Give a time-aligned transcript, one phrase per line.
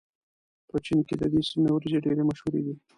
[0.69, 2.73] په چين کې د دې سيمې وريجې ډېرې مشهورې دي.